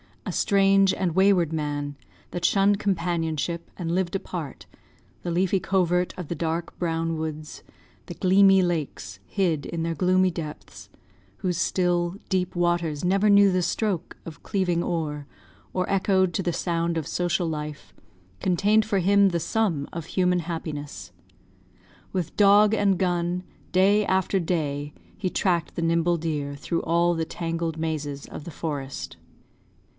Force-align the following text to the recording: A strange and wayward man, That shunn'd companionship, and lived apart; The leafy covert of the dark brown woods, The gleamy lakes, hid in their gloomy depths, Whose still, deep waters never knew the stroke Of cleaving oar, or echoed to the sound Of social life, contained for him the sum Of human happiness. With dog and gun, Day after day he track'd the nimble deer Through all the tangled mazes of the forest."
A 0.25 0.31
strange 0.33 0.93
and 0.93 1.13
wayward 1.13 1.51
man, 1.51 1.95
That 2.31 2.45
shunn'd 2.45 2.79
companionship, 2.79 3.69
and 3.77 3.93
lived 3.93 4.15
apart; 4.15 4.65
The 5.23 5.29
leafy 5.29 5.59
covert 5.59 6.13
of 6.17 6.27
the 6.27 6.35
dark 6.35 6.77
brown 6.79 7.17
woods, 7.17 7.61
The 8.05 8.13
gleamy 8.15 8.63
lakes, 8.63 9.19
hid 9.27 9.65
in 9.65 9.83
their 9.83 9.93
gloomy 9.93 10.31
depths, 10.31 10.89
Whose 11.39 11.57
still, 11.57 12.15
deep 12.29 12.55
waters 12.55 13.03
never 13.05 13.29
knew 13.29 13.51
the 13.51 13.61
stroke 13.61 14.15
Of 14.25 14.41
cleaving 14.41 14.81
oar, 14.81 15.27
or 15.73 15.87
echoed 15.89 16.33
to 16.35 16.41
the 16.41 16.53
sound 16.53 16.97
Of 16.97 17.07
social 17.07 17.47
life, 17.47 17.93
contained 18.39 18.85
for 18.85 18.99
him 18.99 19.29
the 19.29 19.39
sum 19.39 19.87
Of 19.93 20.05
human 20.05 20.39
happiness. 20.39 21.11
With 22.13 22.37
dog 22.37 22.73
and 22.73 22.97
gun, 22.97 23.43
Day 23.71 24.03
after 24.05 24.39
day 24.39 24.93
he 25.17 25.29
track'd 25.29 25.75
the 25.75 25.81
nimble 25.83 26.17
deer 26.17 26.55
Through 26.55 26.81
all 26.83 27.13
the 27.15 27.25
tangled 27.25 27.77
mazes 27.77 28.25
of 28.25 28.45
the 28.45 28.51
forest." 28.51 29.17